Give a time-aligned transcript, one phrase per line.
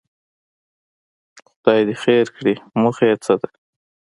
[1.49, 3.49] خدای خیر کړي، موخه یې څه ده.